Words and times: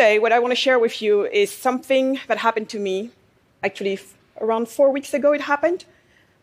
today, 0.00 0.18
what 0.18 0.32
I 0.32 0.38
want 0.38 0.50
to 0.50 0.56
share 0.56 0.78
with 0.78 1.02
you 1.02 1.26
is 1.26 1.52
something 1.52 2.18
that 2.26 2.38
happened 2.38 2.70
to 2.70 2.78
me. 2.78 3.10
Actually, 3.62 4.00
around 4.40 4.66
four 4.66 4.90
weeks 4.90 5.12
ago, 5.12 5.32
it 5.32 5.42
happened. 5.42 5.84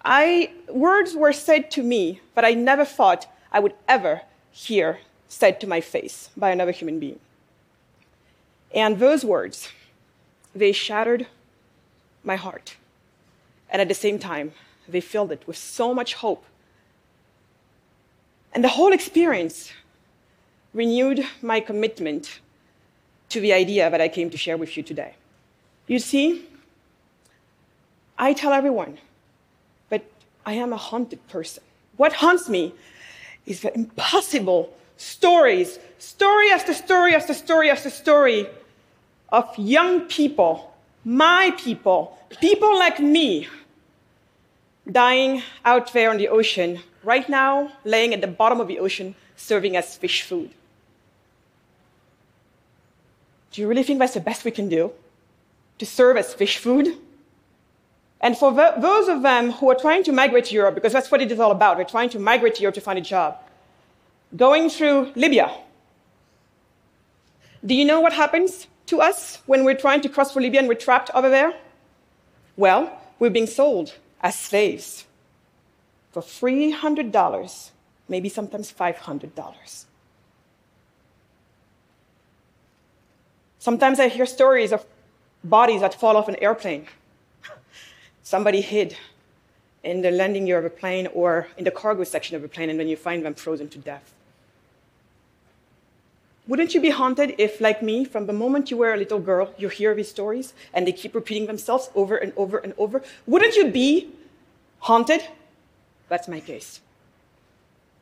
I, 0.06 0.52
words 0.70 1.16
were 1.16 1.34
said 1.34 1.72
to 1.72 1.82
me 1.82 2.22
that 2.36 2.46
I 2.46 2.54
never 2.54 2.86
thought 2.86 3.26
I 3.52 3.60
would 3.60 3.74
ever 3.88 4.22
hear 4.52 5.00
said 5.28 5.60
to 5.62 5.66
my 5.66 5.82
face 5.82 6.30
by 6.38 6.52
another 6.52 6.72
human 6.72 7.00
being. 7.00 7.20
And 8.76 9.00
those 9.00 9.26
words, 9.26 9.70
they 10.54 10.72
shattered 10.72 11.26
my 12.24 12.36
heart. 12.36 12.76
And 13.72 13.82
at 13.82 13.88
the 13.88 13.96
same 13.96 14.20
time, 14.20 14.52
they 14.88 15.02
filled 15.02 15.32
it 15.32 15.42
with 15.48 15.58
so 15.58 15.96
much 15.96 16.14
hope. 16.14 16.46
And 18.54 18.64
the 18.64 18.76
whole 18.78 18.94
experience 18.94 19.72
renewed 20.76 21.26
my 21.42 21.60
commitment 21.60 22.40
to 23.30 23.40
the 23.40 23.54
idea 23.54 23.90
that 23.90 24.02
I 24.02 24.08
came 24.08 24.30
to 24.30 24.38
share 24.38 24.58
with 24.58 24.78
you 24.78 24.84
today. 24.84 25.16
You 25.88 26.00
see, 26.00 26.46
I 28.18 28.34
tell 28.34 28.54
everyone 28.54 28.98
that 29.90 30.04
I 30.46 30.54
am 30.54 30.74
a 30.74 30.78
haunted 30.78 31.26
person. 31.28 31.64
What 31.98 32.14
haunts 32.14 32.50
me 32.50 32.74
is 33.46 33.62
the 33.62 33.74
impossible 33.74 34.74
stories, 34.98 35.80
story 36.00 36.52
after 36.52 36.74
story 36.74 37.16
after 37.16 37.34
story 37.34 37.70
after 37.70 37.90
story 37.90 38.48
of 39.30 39.46
young 39.58 40.02
people, 40.02 40.74
my 41.04 41.54
people, 41.58 42.18
people 42.42 42.78
like 42.78 43.00
me, 43.00 43.48
dying 44.92 45.42
out 45.66 45.94
there 45.94 46.10
on 46.10 46.18
the 46.18 46.28
ocean, 46.30 46.80
right 47.04 47.28
now 47.30 47.72
laying 47.84 48.14
at 48.14 48.22
the 48.22 48.28
bottom 48.28 48.60
of 48.60 48.68
the 48.68 48.80
ocean, 48.80 49.16
serving 49.36 49.76
as 49.76 49.96
fish 49.96 50.24
food. 50.24 50.50
Do 53.58 53.64
you 53.64 53.68
really 53.68 53.82
think 53.82 53.98
that's 53.98 54.14
the 54.14 54.20
best 54.20 54.46
we 54.46 54.52
can 54.52 54.70
do? 54.70 54.92
To 55.80 55.86
serve 55.88 56.16
as 56.16 56.32
fish 56.32 56.58
food? 56.60 56.96
And 58.22 58.38
for 58.38 58.54
the, 58.54 58.76
those 58.78 59.08
of 59.08 59.24
them 59.24 59.50
who 59.54 59.72
are 59.72 59.74
trying 59.74 60.04
to 60.04 60.12
migrate 60.12 60.46
to 60.46 60.54
Europe, 60.54 60.76
because 60.76 60.94
that's 60.94 61.10
what 61.10 61.24
it 61.24 61.32
is 61.32 61.40
all 61.40 61.50
about, 61.50 61.78
they're 61.78 61.86
trying 61.98 62.10
to 62.10 62.20
migrate 62.20 62.54
to 62.54 62.62
Europe 62.62 62.76
to 62.76 62.82
find 62.82 63.00
a 63.00 63.02
job, 63.02 63.36
going 64.36 64.70
through 64.70 65.12
Libya. 65.16 65.50
Do 67.66 67.74
you 67.74 67.84
know 67.84 68.00
what 68.00 68.14
happens 68.14 68.68
to 68.86 69.02
us 69.02 69.40
when 69.48 69.66
we're 69.66 69.82
trying 69.86 70.02
to 70.02 70.10
cross 70.10 70.32
for 70.32 70.40
Libya 70.40 70.60
and 70.60 70.70
we're 70.70 70.76
trapped 70.76 71.10
over 71.16 71.28
there? 71.28 71.52
Well, 72.58 72.96
we're 73.18 73.32
being 73.32 73.48
sold 73.48 73.96
as 74.22 74.38
slaves 74.38 75.06
for 76.12 76.22
$300, 76.22 77.72
maybe 78.08 78.30
sometimes 78.30 78.72
$500. 78.72 79.86
Sometimes 83.60 84.00
I 84.00 84.08
hear 84.08 84.26
stories 84.26 84.72
of 84.72 84.86
bodies 85.44 85.82
that 85.82 85.94
fall 85.94 86.18
off 86.18 86.28
an 86.28 86.36
airplane. 86.38 86.88
Somebody 88.24 88.62
hid 88.62 88.98
in 89.84 90.02
the 90.02 90.12
landing 90.12 90.46
gear 90.46 90.58
of 90.60 90.66
a 90.66 90.70
plane 90.70 91.08
or 91.14 91.48
in 91.58 91.64
the 91.64 91.72
cargo 91.72 92.04
section 92.04 92.36
of 92.36 92.44
a 92.44 92.48
plane, 92.48 92.70
and 92.70 92.80
then 92.80 92.88
you 92.88 92.98
find 92.98 93.26
them 93.26 93.34
frozen 93.34 93.70
to 93.70 93.78
death. 93.78 94.14
Wouldn't 96.48 96.74
you 96.74 96.80
be 96.80 96.92
haunted 96.92 97.36
if, 97.38 97.60
like 97.60 97.84
me, 97.84 98.06
from 98.06 98.26
the 98.26 98.34
moment 98.34 98.72
you 98.72 98.78
were 98.78 98.94
a 98.94 98.98
little 98.98 99.20
girl, 99.20 99.54
you 99.58 99.68
hear 99.68 99.94
these 99.94 100.10
stories 100.10 100.54
and 100.74 100.88
they 100.88 100.94
keep 100.94 101.14
repeating 101.14 101.46
themselves 101.46 101.90
over 101.94 102.16
and 102.16 102.32
over 102.38 102.58
and 102.58 102.74
over? 102.78 103.02
Wouldn't 103.26 103.56
you 103.56 103.70
be 103.70 104.10
haunted? 104.80 105.22
That's 106.08 106.30
my 106.30 106.40
case. 106.40 106.80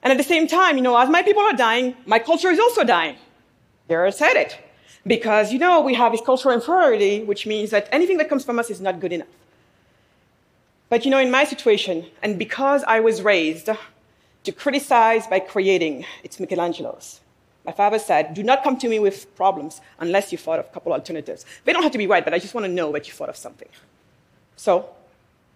And 0.04 0.12
at 0.12 0.18
the 0.18 0.24
same 0.24 0.48
time, 0.48 0.78
you 0.78 0.84
know, 0.84 0.96
as 0.96 1.10
my 1.10 1.24
people 1.24 1.42
are 1.42 1.54
dying, 1.54 1.96
my 2.06 2.20
culture 2.20 2.50
is 2.50 2.60
also 2.60 2.84
dying. 2.84 3.16
There 3.88 4.06
I 4.06 4.12
said 4.12 4.36
it. 4.36 4.60
Because, 5.08 5.54
you 5.54 5.60
know, 5.60 5.82
we 5.82 5.94
have 5.94 6.12
this 6.12 6.22
cultural 6.22 6.54
inferiority, 6.54 7.24
which 7.24 7.46
means 7.46 7.70
that 7.70 7.88
anything 7.92 8.18
that 8.18 8.30
comes 8.30 8.44
from 8.44 8.58
us 8.58 8.70
is 8.70 8.82
not 8.82 9.00
good 9.00 9.14
enough. 9.14 9.28
But, 10.90 11.06
you 11.06 11.12
know, 11.12 11.20
in 11.20 11.30
my 11.30 11.46
situation, 11.46 12.06
and 12.24 12.40
because 12.40 12.84
I 12.84 13.00
was 13.00 13.22
raised 13.22 13.70
to 14.46 14.52
criticize 14.52 15.28
by 15.28 15.40
creating, 15.40 16.06
it's 16.24 16.40
Michelangelo's. 16.40 17.20
My 17.66 17.72
father 17.72 17.98
said, 17.98 18.34
Do 18.34 18.44
not 18.44 18.64
come 18.64 18.78
to 18.78 18.88
me 18.88 19.00
with 19.00 19.34
problems 19.36 19.82
unless 20.00 20.32
you 20.32 20.38
thought 20.38 20.60
of 20.60 20.66
a 20.66 20.70
couple 20.70 20.94
alternatives. 20.94 21.46
They 21.64 21.74
don't 21.74 21.84
have 21.84 21.92
to 21.94 21.98
be 21.98 22.08
right, 22.08 22.24
but 22.24 22.34
I 22.34 22.40
just 22.40 22.54
want 22.54 22.66
to 22.66 22.72
know 22.72 22.92
that 22.92 23.08
you 23.08 23.14
thought 23.14 23.30
of 23.30 23.38
something. 23.38 23.70
So 24.56 24.90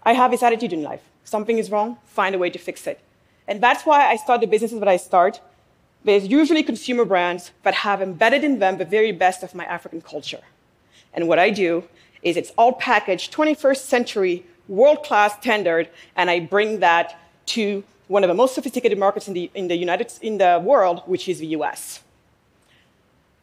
I 0.03 0.13
have 0.13 0.31
this 0.31 0.43
attitude 0.43 0.73
in 0.73 0.81
life. 0.81 1.01
Something 1.23 1.59
is 1.59 1.69
wrong, 1.69 1.97
find 2.05 2.33
a 2.33 2.39
way 2.39 2.49
to 2.49 2.57
fix 2.57 2.87
it. 2.87 2.99
And 3.47 3.61
that's 3.61 3.85
why 3.85 4.07
I 4.07 4.15
start 4.15 4.41
the 4.41 4.47
businesses 4.47 4.79
that 4.79 4.87
I 4.87 4.97
start. 4.97 5.41
There's 6.03 6.27
usually 6.27 6.63
consumer 6.63 7.05
brands 7.05 7.51
that 7.63 7.73
have 7.73 8.01
embedded 8.01 8.43
in 8.43 8.59
them 8.59 8.77
the 8.77 8.85
very 8.85 9.11
best 9.11 9.43
of 9.43 9.53
my 9.53 9.65
African 9.65 10.01
culture. 10.01 10.41
And 11.13 11.27
what 11.27 11.39
I 11.39 11.49
do 11.49 11.83
is 12.21 12.37
it's 12.37 12.51
all 12.57 12.73
packaged 12.73 13.33
21st 13.33 13.77
century 13.77 14.45
world 14.67 15.03
class 15.03 15.33
standard, 15.41 15.89
and 16.15 16.29
I 16.29 16.39
bring 16.39 16.79
that 16.79 17.19
to 17.47 17.83
one 18.07 18.23
of 18.23 18.27
the 18.27 18.33
most 18.33 18.55
sophisticated 18.55 18.97
markets 18.97 19.27
in 19.27 19.33
the, 19.33 19.51
in 19.53 19.67
the, 19.67 19.75
United, 19.75 20.13
in 20.21 20.37
the 20.37 20.61
world, 20.63 21.03
which 21.05 21.27
is 21.27 21.39
the 21.39 21.47
US. 21.47 22.01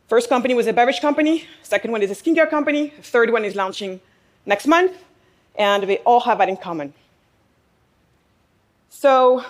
First 0.09 0.29
company 0.29 0.55
was 0.55 0.67
a 0.67 0.73
beverage 0.73 1.01
company, 1.01 1.45
second 1.63 1.91
one 1.91 2.03
is 2.03 2.11
a 2.11 2.15
skincare 2.15 2.49
company, 2.49 2.93
third 3.03 3.31
one 3.33 3.45
is 3.45 3.57
launching 3.57 4.01
next 4.47 4.67
month, 4.67 4.93
and 5.57 5.83
they 5.83 5.99
all 5.99 6.21
have 6.21 6.39
that 6.39 6.49
in 6.49 6.57
common. 6.57 6.95
So, 8.89 9.45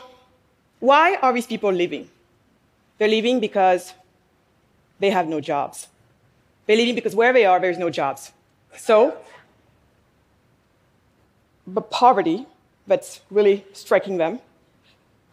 why 0.81 1.17
are 1.17 1.33
these 1.33 1.47
people 1.47 1.71
leaving? 1.71 2.11
They're 2.99 3.09
leaving 3.09 3.41
because 3.41 3.95
they 4.99 5.11
have 5.11 5.29
no 5.29 5.41
jobs. 5.41 5.89
They're 6.67 6.77
leaving 6.77 6.95
because 6.95 7.15
where 7.15 7.33
they 7.33 7.45
are, 7.45 7.61
there's 7.61 7.79
no 7.79 7.91
jobs. 7.91 8.33
So, 8.77 9.17
the 11.67 11.81
poverty 11.81 12.47
that's 12.87 13.21
really 13.31 13.65
striking 13.73 14.17
them 14.17 14.41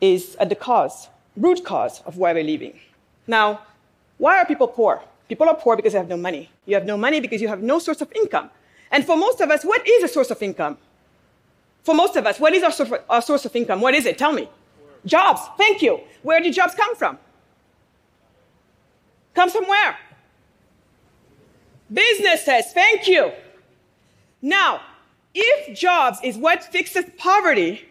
is 0.02 0.35
at 0.35 0.50
the 0.50 0.56
cause, 0.56 1.07
root 1.38 1.63
cause 1.63 2.02
of 2.02 2.18
why 2.18 2.34
they're 2.34 2.44
leaving. 2.44 2.79
Now, 3.28 3.62
why 4.18 4.40
are 4.40 4.46
people 4.46 4.68
poor? 4.68 5.02
People 5.29 5.47
are 5.47 5.56
poor 5.56 5.75
because 5.75 5.94
they 5.94 6.00
have 6.00 6.09
no 6.09 6.18
money. 6.18 6.50
You 6.66 6.75
have 6.75 6.85
no 6.85 6.97
money 6.97 7.19
because 7.19 7.41
you 7.41 7.47
have 7.47 7.62
no 7.62 7.79
source 7.79 8.02
of 8.02 8.12
income. 8.13 8.50
And 8.91 9.06
for 9.06 9.16
most 9.16 9.41
of 9.41 9.50
us, 9.50 9.63
what 9.63 9.88
is 9.88 10.03
a 10.03 10.07
source 10.07 10.29
of 10.29 10.41
income? 10.41 10.78
For 11.84 11.96
most 11.96 12.16
of 12.16 12.25
us, 12.25 12.40
what 12.40 12.53
is 12.53 12.63
our 13.09 13.22
source 13.22 13.46
of 13.46 13.56
income? 13.56 13.81
What 13.81 13.94
is 13.94 14.06
it? 14.06 14.18
Tell 14.18 14.31
me. 14.31 14.50
Jobs. 15.06 15.41
Thank 15.57 15.81
you. 15.81 16.02
Where 16.22 16.40
do 16.40 16.52
jobs 16.52 16.75
come 16.75 16.96
from? 16.96 17.18
Comes 19.33 19.53
from 19.53 19.67
where? 19.67 19.97
Businesses. 21.91 22.71
Thank 22.73 23.07
you. 23.07 23.31
Now, 24.41 24.81
if 25.33 25.77
jobs 25.77 26.19
is 26.23 26.38
what 26.38 26.63
fixes 26.63 27.05
poverty, 27.17 27.88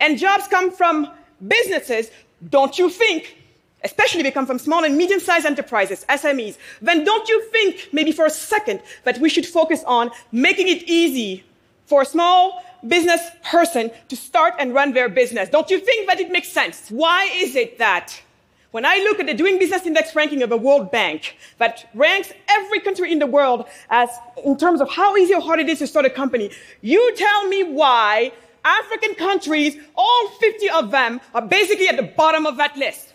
and 0.00 0.18
jobs 0.18 0.46
come 0.48 0.70
from 0.70 1.10
businesses, 1.46 2.10
don't 2.50 2.78
you 2.78 2.88
think, 2.88 3.36
especially 3.84 4.20
if 4.20 4.24
they 4.24 4.30
come 4.30 4.46
from 4.46 4.58
small 4.58 4.84
and 4.84 4.96
medium 4.96 5.20
sized 5.20 5.44
enterprises, 5.44 6.04
SMEs, 6.08 6.56
then 6.80 7.04
don't 7.04 7.28
you 7.28 7.42
think, 7.50 7.88
maybe 7.92 8.12
for 8.12 8.26
a 8.26 8.30
second, 8.30 8.80
that 9.04 9.18
we 9.18 9.28
should 9.28 9.46
focus 9.46 9.82
on 9.84 10.10
making 10.32 10.68
it 10.68 10.84
easy 10.84 11.44
for 11.86 12.02
a 12.02 12.06
small 12.06 12.62
business 12.86 13.20
person 13.44 13.90
to 14.08 14.16
start 14.16 14.54
and 14.58 14.72
run 14.72 14.92
their 14.92 15.08
business? 15.08 15.48
Don't 15.48 15.68
you 15.68 15.80
think 15.80 16.06
that 16.06 16.20
it 16.20 16.30
makes 16.30 16.48
sense? 16.48 16.88
Why 16.90 17.24
is 17.34 17.56
it 17.56 17.78
that 17.78 18.22
when 18.70 18.84
I 18.84 18.98
look 18.98 19.18
at 19.18 19.26
the 19.26 19.34
Doing 19.34 19.58
Business 19.58 19.86
Index 19.86 20.14
ranking 20.14 20.42
of 20.42 20.50
the 20.50 20.56
World 20.56 20.90
Bank, 20.90 21.36
that 21.56 21.88
ranks 21.94 22.32
every 22.48 22.80
country 22.80 23.10
in 23.10 23.18
the 23.18 23.26
world 23.26 23.64
as 23.88 24.10
in 24.44 24.58
terms 24.58 24.80
of 24.80 24.90
how 24.90 25.16
easy 25.16 25.34
or 25.34 25.40
hard 25.40 25.60
it 25.60 25.68
is 25.68 25.78
to 25.78 25.86
start 25.86 26.04
a 26.04 26.10
company, 26.10 26.50
you 26.82 27.14
tell 27.16 27.48
me 27.48 27.64
why 27.64 28.32
African 28.64 29.14
countries, 29.14 29.78
all 29.96 30.28
50 30.28 30.70
of 30.70 30.90
them, 30.90 31.20
are 31.34 31.42
basically 31.42 31.88
at 31.88 31.96
the 31.96 32.02
bottom 32.02 32.44
of 32.44 32.58
that 32.58 32.76
list. 32.76 33.14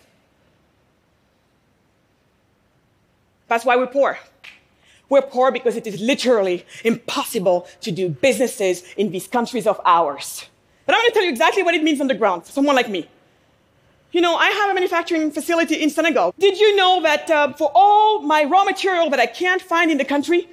That's 3.47 3.65
why 3.65 3.75
we're 3.75 3.87
poor. 3.87 4.17
We're 5.09 5.21
poor 5.21 5.51
because 5.51 5.75
it 5.75 5.85
is 5.85 6.01
literally 6.01 6.65
impossible 6.83 7.67
to 7.81 7.91
do 7.91 8.09
businesses 8.09 8.83
in 8.97 9.11
these 9.11 9.27
countries 9.27 9.67
of 9.67 9.79
ours. 9.85 10.45
But 10.87 10.95
I'm 10.95 11.01
going 11.01 11.11
to 11.11 11.13
tell 11.13 11.23
you 11.23 11.29
exactly 11.29 11.61
what 11.61 11.75
it 11.75 11.83
means 11.83 12.01
on 12.01 12.07
the 12.07 12.15
ground 12.15 12.45
for 12.45 12.51
someone 12.51 12.75
like 12.75 12.89
me. 12.89 13.07
You 14.13 14.21
know, 14.21 14.35
I 14.35 14.49
have 14.49 14.69
a 14.69 14.73
manufacturing 14.75 15.31
facility 15.31 15.81
in 15.81 15.89
Senegal. 15.89 16.35
Did 16.37 16.59
you 16.59 16.75
know 16.75 17.01
that 17.01 17.31
uh, 17.31 17.53
for 17.53 17.71
all 17.73 18.21
my 18.21 18.43
raw 18.43 18.63
material 18.63 19.09
that 19.09 19.19
I 19.19 19.25
can't 19.25 19.59
find 19.59 19.89
in 19.89 19.97
the 19.97 20.05
country, 20.05 20.47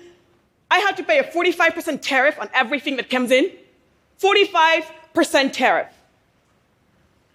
I 0.71 0.79
have 0.79 0.97
to 0.97 1.05
pay 1.05 1.19
a 1.19 1.25
45% 1.25 2.01
tariff 2.01 2.41
on 2.41 2.49
everything 2.55 2.97
that 2.97 3.11
comes 3.11 3.31
in? 3.31 3.53
45% 4.19 5.53
tariff. 5.53 5.89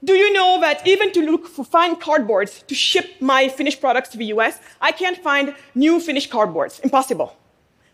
Do 0.03 0.13
you 0.13 0.33
know 0.33 0.59
that 0.61 0.85
even 0.87 1.11
to 1.11 1.21
look 1.21 1.47
for 1.47 1.63
fine 1.63 1.95
cardboards 1.95 2.65
to 2.65 2.73
ship 2.73 3.05
my 3.19 3.47
finished 3.47 3.79
products 3.79 4.09
to 4.09 4.17
the 4.17 4.25
US, 4.25 4.59
I 4.81 4.91
can't 4.91 5.19
find 5.19 5.53
new 5.75 5.99
finished 5.99 6.31
cardboards? 6.31 6.83
Impossible. 6.83 7.37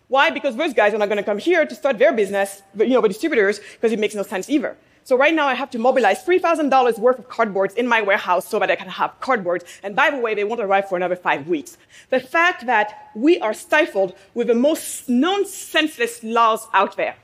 Why? 0.08 0.30
Because 0.30 0.56
those 0.56 0.74
guys 0.74 0.94
are 0.94 0.98
not 0.98 1.10
going 1.10 1.18
to 1.18 1.24
come 1.24 1.38
here 1.38 1.66
to 1.66 1.76
start 1.76 1.98
their 2.00 2.14
business, 2.14 2.62
you 2.78 2.88
know, 2.88 3.02
with 3.02 3.12
distributors, 3.12 3.60
because 3.74 3.92
it 3.92 4.00
makes 4.00 4.16
no 4.16 4.24
sense 4.24 4.50
either. 4.50 4.78
So 5.04 5.18
right 5.18 5.34
now 5.34 5.48
I 5.48 5.56
have 5.56 5.72
to 5.72 5.80
mobilize 5.80 6.24
$3,000 6.24 7.00
worth 7.00 7.20
of 7.20 7.28
cardboards 7.28 7.76
in 7.76 7.88
my 7.88 8.02
warehouse 8.02 8.48
so 8.48 8.60
that 8.60 8.70
I 8.70 8.76
can 8.76 8.88
have 8.88 9.20
cardboard. 9.20 9.64
And 9.84 9.96
by 9.96 10.12
the 10.12 10.18
way, 10.18 10.36
they 10.36 10.44
won't 10.44 10.62
arrive 10.62 10.88
for 10.88 10.96
another 10.96 11.16
five 11.16 11.48
weeks. 11.48 11.78
The 12.10 12.20
fact 12.20 12.66
that 12.68 13.10
we 13.16 13.40
are 13.40 13.54
stifled 13.54 14.16
with 14.34 14.48
the 14.48 14.56
most 14.56 15.10
nonsenseless 15.10 16.24
laws 16.24 16.68
out 16.74 16.98
there. 16.98 17.16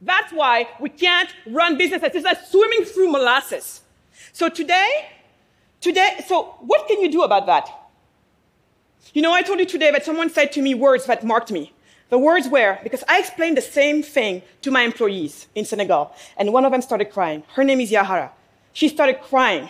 That's 0.00 0.32
why 0.32 0.68
we 0.80 0.90
can't 0.90 1.30
run 1.46 1.76
businesses. 1.76 2.10
It's 2.14 2.24
like 2.24 2.44
swimming 2.46 2.84
through 2.84 3.10
molasses. 3.10 3.80
So 4.32 4.48
today, 4.48 5.08
today, 5.80 6.24
so 6.26 6.56
what 6.60 6.86
can 6.86 7.00
you 7.00 7.10
do 7.10 7.22
about 7.22 7.46
that? 7.46 7.68
You 9.12 9.22
know, 9.22 9.32
I 9.32 9.42
told 9.42 9.58
you 9.58 9.66
today 9.66 9.90
that 9.90 10.04
someone 10.04 10.30
said 10.30 10.52
to 10.52 10.62
me 10.62 10.74
words 10.74 11.06
that 11.06 11.24
marked 11.24 11.50
me. 11.50 11.73
The 12.10 12.18
words 12.18 12.48
were, 12.48 12.78
because 12.82 13.02
I 13.08 13.18
explained 13.18 13.56
the 13.56 13.62
same 13.62 14.02
thing 14.02 14.42
to 14.62 14.70
my 14.70 14.82
employees 14.82 15.48
in 15.54 15.64
Senegal, 15.64 16.14
and 16.36 16.52
one 16.52 16.64
of 16.64 16.72
them 16.72 16.82
started 16.82 17.06
crying. 17.06 17.42
Her 17.54 17.64
name 17.64 17.80
is 17.80 17.90
Yahara. 17.90 18.30
She 18.72 18.88
started 18.88 19.20
crying. 19.20 19.68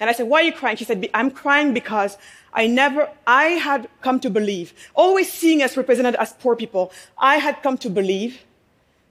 And 0.00 0.08
I 0.10 0.12
said, 0.12 0.28
why 0.28 0.40
are 0.40 0.44
you 0.44 0.52
crying? 0.52 0.76
She 0.76 0.84
said, 0.84 1.08
I'm 1.14 1.30
crying 1.30 1.72
because 1.72 2.16
I 2.52 2.66
never, 2.66 3.08
I 3.26 3.44
had 3.44 3.88
come 4.00 4.20
to 4.20 4.30
believe, 4.30 4.72
always 4.94 5.32
seeing 5.32 5.62
us 5.62 5.76
represented 5.76 6.14
as 6.16 6.32
poor 6.34 6.56
people, 6.56 6.92
I 7.18 7.36
had 7.36 7.62
come 7.62 7.78
to 7.78 7.90
believe 7.90 8.42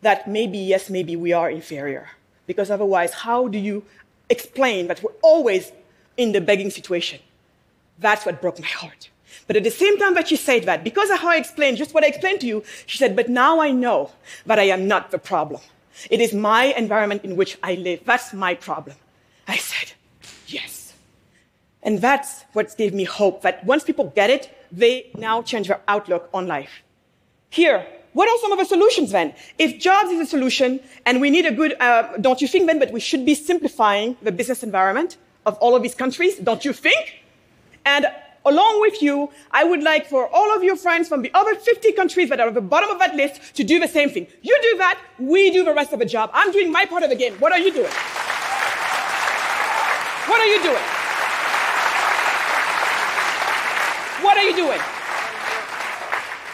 that 0.02 0.28
maybe, 0.28 0.58
yes, 0.58 0.90
maybe 0.90 1.16
we 1.16 1.34
are 1.34 1.50
inferior. 1.50 2.10
Because 2.48 2.70
otherwise, 2.70 3.14
how 3.14 3.48
do 3.48 3.58
you 3.58 3.84
explain 4.30 4.88
that 4.88 5.02
we're 5.04 5.14
always 5.22 5.72
in 6.18 6.32
the 6.32 6.42
begging 6.42 6.70
situation? 6.70 7.20
That's 8.00 8.26
what 8.26 8.42
broke 8.42 8.60
my 8.60 8.68
heart. 8.68 9.10
But 9.48 9.58
at 9.58 9.64
the 9.64 9.72
same 9.72 9.98
time 9.98 10.14
that 10.14 10.28
she 10.28 10.36
said 10.36 10.64
that, 10.64 10.84
because 10.84 11.10
of 11.10 11.20
how 11.20 11.30
I 11.30 11.38
explained 11.38 11.78
just 11.78 11.94
what 11.94 12.04
I 12.04 12.08
explained 12.08 12.42
to 12.42 12.48
you, 12.48 12.64
she 12.86 12.98
said, 12.98 13.16
but 13.16 13.30
now 13.30 13.60
I 13.60 13.72
know 13.72 14.12
that 14.46 14.60
I 14.60 14.64
am 14.64 14.88
not 14.88 15.12
the 15.12 15.18
problem. 15.18 15.62
It 16.10 16.22
is 16.22 16.34
my 16.34 16.66
environment 16.66 17.24
in 17.24 17.36
which 17.36 17.58
I 17.62 17.76
live. 17.76 18.02
That's 18.06 18.34
my 18.34 18.56
problem. 18.56 18.96
I 19.48 19.58
said, 19.58 19.94
yes. 20.48 20.94
And 21.84 22.00
that's 22.00 22.44
what 22.54 22.76
gave 22.78 22.94
me 22.94 23.04
hope 23.04 23.42
that 23.42 23.66
once 23.66 23.84
people 23.84 24.12
get 24.16 24.30
it, 24.30 24.50
they 24.72 25.12
now 25.16 25.42
change 25.42 25.68
their 25.68 25.82
outlook 25.88 26.30
on 26.34 26.48
life. 26.48 26.82
Here, 27.50 27.86
what 28.14 28.30
are 28.30 28.38
some 28.40 28.52
of 28.52 28.60
the 28.60 28.66
solutions 28.66 29.12
then? 29.12 29.34
If 29.60 29.80
jobs 29.80 30.10
is 30.10 30.20
a 30.20 30.26
solution 30.26 30.80
and 31.06 31.20
we 31.20 31.30
need 31.30 31.46
a 31.46 31.52
good, 31.52 31.76
uh, 31.80 32.18
don't 32.18 32.42
you 32.42 32.48
think 32.48 32.68
then 32.68 32.80
that 32.80 32.92
we 32.94 33.00
should 33.00 33.26
be 33.26 33.36
simplifying 33.36 34.16
the 34.22 34.32
business 34.32 34.64
environment 34.64 35.18
of 35.46 35.58
all 35.58 35.76
of 35.76 35.84
these 35.84 35.96
countries? 35.96 36.38
Don't 36.38 36.64
you 36.64 36.74
think? 36.74 37.22
And 37.86 38.08
along 38.46 38.82
with 38.82 39.02
you, 39.02 39.30
I 39.52 39.64
would 39.64 39.84
like 39.84 40.08
for 40.08 40.28
all 40.28 40.56
of 40.56 40.64
your 40.64 40.76
friends 40.76 41.08
from 41.08 41.22
the 41.22 41.32
other 41.34 41.56
50 41.56 41.92
countries 41.94 42.30
that 42.30 42.40
are 42.40 42.48
at 42.48 42.54
the 42.54 42.62
bottom 42.62 42.90
of 42.90 43.00
that 43.00 43.16
list 43.16 43.56
to 43.56 43.64
do 43.64 43.80
the 43.80 43.88
same 43.88 44.10
thing. 44.10 44.28
You 44.42 44.58
do 44.62 44.78
that, 44.78 45.00
we 45.20 45.52
do 45.52 45.64
the 45.64 45.74
rest 45.74 45.94
of 45.94 46.00
the 46.00 46.06
job. 46.06 46.30
I'm 46.34 46.52
doing 46.52 46.72
my 46.72 46.86
part 46.86 47.04
of 47.04 47.10
the 47.10 47.16
game. 47.16 47.34
What 47.36 47.52
are 47.52 47.60
you 47.60 47.72
doing? 47.74 47.92
What 50.28 50.40
are 50.40 50.48
you 50.48 50.64
doing? 50.64 50.84
What 54.24 54.38
are 54.38 54.44
you 54.44 54.56
doing? 54.56 54.80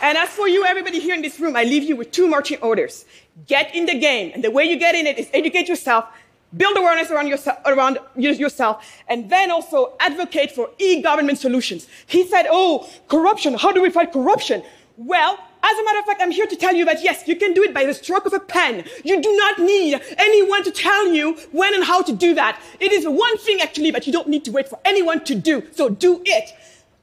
And 0.02 0.18
as 0.18 0.30
for 0.30 0.48
you, 0.48 0.66
everybody 0.66 1.00
here 1.00 1.14
in 1.14 1.22
this 1.22 1.40
room, 1.40 1.56
I 1.56 1.64
leave 1.64 1.84
you 1.84 1.96
with 1.96 2.12
two 2.12 2.28
marching 2.28 2.58
orders. 2.62 3.06
Get 3.48 3.76
in 3.76 3.86
the 3.86 4.00
game. 4.00 4.32
And 4.34 4.44
the 4.44 4.50
way 4.50 4.64
you 4.64 4.78
get 4.78 4.96
in 4.96 5.06
it 5.06 5.20
is 5.20 5.30
educate 5.34 5.68
yourself, 5.68 6.06
build 6.56 6.78
awareness 6.78 7.12
around 7.12 7.28
yourself, 7.28 7.58
around 7.66 8.00
yourself, 8.16 8.86
and 9.08 9.30
then 9.30 9.52
also 9.52 9.94
advocate 10.00 10.52
for 10.52 10.70
e-government 10.78 11.38
solutions. 11.38 11.88
He 12.08 12.28
said, 12.28 12.48
oh, 12.50 12.90
corruption, 13.08 13.54
how 13.56 13.72
do 13.72 13.82
we 13.82 13.90
fight 13.90 14.12
corruption? 14.12 14.64
Well, 14.98 15.40
as 15.62 15.78
a 15.78 15.84
matter 15.84 16.00
of 16.00 16.06
fact, 16.06 16.22
I'm 16.22 16.32
here 16.32 16.48
to 16.48 16.56
tell 16.56 16.74
you 16.74 16.86
that 16.86 17.04
yes, 17.04 17.28
you 17.28 17.36
can 17.36 17.54
do 17.54 17.64
it 17.64 17.74
by 17.74 17.86
the 17.86 17.94
stroke 17.94 18.26
of 18.26 18.34
a 18.34 18.40
pen. 18.40 18.86
You 19.04 19.22
do 19.22 19.36
not 19.36 19.60
need 19.60 20.00
anyone 20.18 20.64
to 20.64 20.72
tell 20.72 21.08
you 21.08 21.38
when 21.52 21.74
and 21.74 21.84
how 21.84 22.02
to 22.02 22.14
do 22.14 22.34
that. 22.36 22.62
It 22.80 22.92
is 22.92 23.04
the 23.04 23.12
one 23.12 23.38
thing 23.38 23.62
actually 23.62 23.92
that 23.92 24.08
you 24.08 24.14
don't 24.14 24.28
need 24.28 24.46
to 24.46 24.52
wait 24.52 24.70
for 24.70 24.80
anyone 24.86 25.24
to 25.26 25.36
do. 25.36 25.64
So 25.72 25.90
do 25.90 26.22
it. 26.26 26.52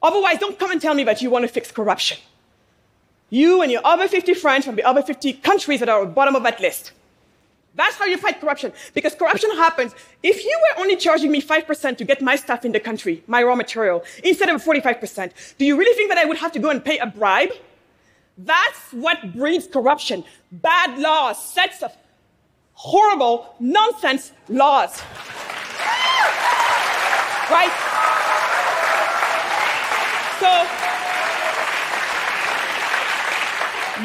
Otherwise, 0.01 0.39
don't 0.39 0.59
come 0.59 0.71
and 0.71 0.81
tell 0.81 0.93
me 0.93 1.03
that 1.05 1.21
you 1.21 1.29
want 1.29 1.43
to 1.43 1.47
fix 1.47 1.71
corruption. 1.71 2.17
You 3.29 3.61
and 3.61 3.71
your 3.71 3.81
other 3.83 4.07
50 4.07 4.33
friends 4.35 4.65
from 4.65 4.75
the 4.75 4.83
other 4.83 5.01
50 5.01 5.33
countries 5.33 5.79
that 5.79 5.89
are 5.89 6.01
at 6.01 6.05
the 6.05 6.13
bottom 6.13 6.35
of 6.35 6.43
that 6.43 6.59
list. 6.59 6.91
That's 7.77 7.95
how 7.95 8.05
you 8.05 8.17
fight 8.17 8.41
corruption. 8.41 8.73
Because 8.95 9.13
corruption 9.15 9.51
happens. 9.51 9.93
If 10.23 10.43
you 10.43 10.59
were 10.63 10.81
only 10.81 10.97
charging 10.97 11.31
me 11.31 11.41
5% 11.41 11.97
to 11.97 12.03
get 12.03 12.21
my 12.21 12.35
stuff 12.35 12.65
in 12.65 12.71
the 12.71 12.79
country, 12.79 13.23
my 13.27 13.43
raw 13.43 13.55
material, 13.55 14.03
instead 14.23 14.49
of 14.49 14.63
45%, 14.63 15.31
do 15.59 15.65
you 15.65 15.77
really 15.77 15.95
think 15.95 16.09
that 16.09 16.17
I 16.17 16.25
would 16.25 16.37
have 16.37 16.51
to 16.53 16.59
go 16.59 16.71
and 16.71 16.83
pay 16.83 16.97
a 16.97 17.05
bribe? 17.05 17.51
That's 18.37 18.91
what 18.91 19.33
breeds 19.33 19.67
corruption. 19.67 20.23
Bad 20.51 20.99
laws, 20.99 21.37
sets 21.53 21.83
of 21.83 21.95
horrible, 22.73 23.55
nonsense 23.59 24.31
laws. 24.49 25.01
right? 27.49 27.71
So, 30.39 30.49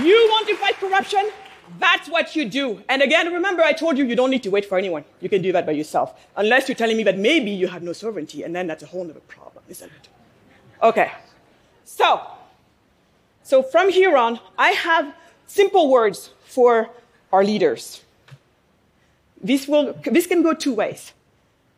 you 0.02 0.28
want 0.30 0.46
to 0.48 0.56
fight 0.56 0.76
corruption? 0.76 1.30
That's 1.78 2.08
what 2.08 2.36
you 2.36 2.48
do. 2.48 2.82
And 2.88 3.02
again, 3.02 3.32
remember, 3.32 3.62
I 3.62 3.72
told 3.72 3.98
you 3.98 4.04
you 4.04 4.16
don't 4.16 4.30
need 4.30 4.42
to 4.42 4.50
wait 4.50 4.64
for 4.64 4.78
anyone. 4.78 5.04
You 5.20 5.28
can 5.28 5.42
do 5.42 5.52
that 5.52 5.66
by 5.66 5.72
yourself. 5.72 6.14
Unless 6.36 6.68
you're 6.68 6.76
telling 6.76 6.96
me 6.96 7.02
that 7.04 7.18
maybe 7.18 7.50
you 7.50 7.68
have 7.68 7.82
no 7.82 7.92
sovereignty, 7.92 8.42
and 8.42 8.54
then 8.54 8.66
that's 8.66 8.82
a 8.82 8.86
whole 8.86 9.08
other 9.08 9.20
problem, 9.20 9.64
isn't 9.68 9.90
it? 9.90 10.08
Okay. 10.82 11.12
So, 11.84 12.20
so 13.42 13.62
from 13.62 13.90
here 13.90 14.16
on, 14.16 14.40
I 14.58 14.70
have 14.70 15.14
simple 15.46 15.90
words 15.90 16.30
for 16.44 16.90
our 17.32 17.44
leaders. 17.44 18.02
This, 19.42 19.66
will, 19.66 19.94
this 20.04 20.26
can 20.26 20.42
go 20.42 20.54
two 20.54 20.74
ways. 20.74 21.12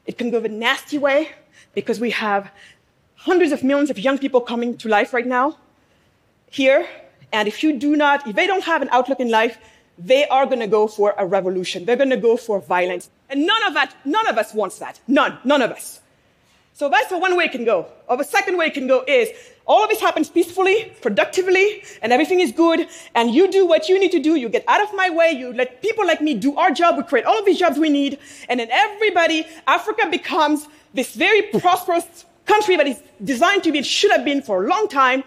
It 0.06 0.18
can 0.18 0.30
go 0.30 0.40
the 0.40 0.48
nasty 0.48 0.98
way, 0.98 1.30
because 1.74 1.98
we 1.98 2.10
have 2.10 2.50
hundreds 3.16 3.52
of 3.52 3.64
millions 3.64 3.90
of 3.90 3.98
young 3.98 4.18
people 4.18 4.40
coming 4.40 4.76
to 4.76 4.88
life 4.88 5.14
right 5.14 5.26
now 5.26 5.56
here. 6.50 6.86
And 7.32 7.48
if 7.48 7.62
you 7.62 7.78
do 7.78 7.96
not, 7.96 8.28
if 8.28 8.36
they 8.36 8.46
don't 8.46 8.64
have 8.64 8.82
an 8.82 8.88
outlook 8.92 9.18
in 9.18 9.30
life, 9.30 9.58
they 9.98 10.26
are 10.28 10.46
going 10.46 10.60
to 10.60 10.66
go 10.66 10.86
for 10.88 11.14
a 11.18 11.26
revolution. 11.26 11.84
They're 11.84 11.96
going 11.96 12.10
to 12.10 12.16
go 12.16 12.36
for 12.36 12.60
violence. 12.60 13.10
And 13.30 13.46
none 13.46 13.62
of 13.66 13.74
that, 13.74 13.94
none 14.04 14.26
of 14.26 14.38
us 14.38 14.52
wants 14.52 14.78
that. 14.78 15.00
None, 15.06 15.38
none 15.44 15.62
of 15.62 15.70
us. 15.70 16.00
So 16.72 16.88
that's 16.88 17.08
the 17.08 17.18
one 17.18 17.36
way 17.36 17.44
it 17.44 17.52
can 17.52 17.64
go. 17.64 17.86
Or 18.08 18.16
the 18.16 18.24
second 18.24 18.56
way 18.56 18.66
it 18.66 18.74
can 18.74 18.88
go 18.88 19.04
is 19.06 19.28
all 19.64 19.84
of 19.84 19.88
this 19.88 20.00
happens 20.00 20.28
peacefully, 20.28 20.92
productively, 21.00 21.84
and 22.02 22.12
everything 22.12 22.40
is 22.40 22.50
good. 22.50 22.88
And 23.14 23.32
you 23.32 23.50
do 23.50 23.64
what 23.64 23.88
you 23.88 23.98
need 23.98 24.10
to 24.10 24.18
do. 24.18 24.34
You 24.34 24.48
get 24.48 24.64
out 24.66 24.82
of 24.82 24.92
my 24.94 25.08
way. 25.08 25.30
You 25.30 25.52
let 25.52 25.80
people 25.80 26.04
like 26.04 26.20
me 26.20 26.34
do 26.34 26.56
our 26.56 26.72
job. 26.72 26.96
We 26.96 27.04
create 27.04 27.26
all 27.26 27.38
of 27.38 27.44
these 27.44 27.60
jobs 27.60 27.78
we 27.78 27.90
need. 27.90 28.18
And 28.48 28.58
then 28.58 28.68
everybody, 28.72 29.46
Africa 29.68 30.08
becomes 30.10 30.66
this 30.92 31.14
very 31.14 31.42
prosperous 31.42 32.26
country 32.44 32.76
that 32.76 32.88
is 32.88 33.00
designed 33.22 33.62
to 33.64 33.72
be, 33.72 33.78
it 33.78 33.86
should 33.86 34.10
have 34.10 34.24
been 34.24 34.42
for 34.42 34.64
a 34.64 34.68
long 34.68 34.88
time. 34.88 35.22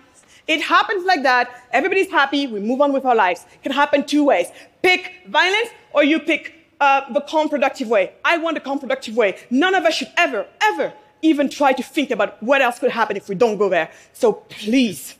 It 0.48 0.62
happens 0.62 1.06
like 1.06 1.24
that. 1.24 1.64
Everybody's 1.72 2.10
happy. 2.10 2.48
We 2.48 2.60
move 2.60 2.82
on 2.82 2.94
with 2.94 3.06
our 3.06 3.16
lives. 3.16 3.46
It 3.54 3.64
can 3.64 3.72
happen 3.72 4.06
two 4.06 4.24
ways. 4.24 4.48
Pick 4.82 5.14
violence 5.28 5.70
or 5.94 6.04
you 6.04 6.20
pick 6.20 6.54
uh, 6.80 7.12
the 7.12 7.22
calm, 7.22 7.50
productive 7.50 7.90
way. 7.90 8.14
I 8.24 8.38
want 8.38 8.56
the 8.56 8.62
calm, 8.62 8.80
productive 8.80 9.16
way. 9.16 9.38
None 9.50 9.76
of 9.76 9.84
us 9.84 9.96
should 9.96 10.12
ever, 10.16 10.46
ever 10.62 10.94
even 11.22 11.50
try 11.50 11.74
to 11.74 11.84
think 11.84 12.12
about 12.12 12.42
what 12.42 12.62
else 12.62 12.80
could 12.80 12.92
happen 12.92 13.18
if 13.18 13.28
we 13.28 13.36
don't 13.36 13.58
go 13.58 13.70
there. 13.70 13.92
So 14.14 14.34
please. 14.34 15.16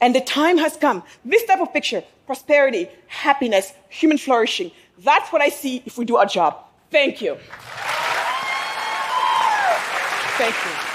And 0.00 0.14
the 0.14 0.20
time 0.20 0.58
has 0.58 0.76
come. 0.76 1.02
This 1.24 1.44
type 1.44 1.60
of 1.60 1.72
picture, 1.72 2.04
prosperity, 2.26 2.88
happiness, 3.06 3.72
human 3.88 4.18
flourishing, 4.18 4.70
that's 4.98 5.32
what 5.32 5.40
I 5.42 5.48
see 5.48 5.82
if 5.86 5.96
we 5.96 6.04
do 6.04 6.16
our 6.16 6.26
job. 6.26 6.56
Thank 6.90 7.22
you. 7.22 7.36
Thank 10.38 10.54
you. 10.54 10.91